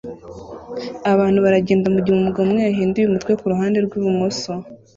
Abantu 1.11 1.39
baragenda 1.45 1.85
mugihe 1.93 2.15
umugabo 2.15 2.43
umwe 2.47 2.61
yahinduye 2.67 3.05
umutwe 3.07 3.31
kuruhande 3.41 3.77
rwibumoso 3.85 4.51